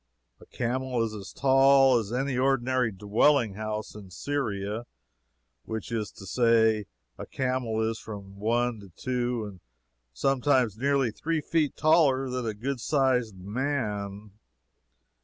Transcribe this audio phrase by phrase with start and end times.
[0.39, 4.87] A camel is as tall as any ordinary dwelling house in Syria
[5.65, 6.87] which is to say
[7.19, 9.59] a camel is from one to two, and
[10.11, 14.31] sometimes nearly three feet taller than a good sized man.